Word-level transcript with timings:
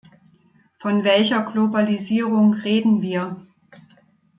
Von 0.79 1.03
welcher 1.03 1.43
Globalisierung 1.43 2.55
reden 2.55 3.03
wir? 3.03 3.45